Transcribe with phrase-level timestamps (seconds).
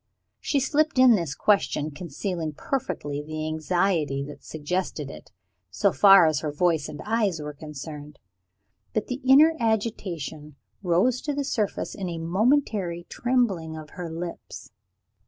[0.39, 5.29] She slipped in this question, concealing perfectly the anxiety that suggested it,
[5.69, 8.17] so far as her voice and her eyes were concerned.
[8.95, 14.71] But the inner agitation rose to the surface in a momentary trembling of her lips.